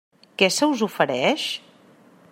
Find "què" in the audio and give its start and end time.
0.41-0.47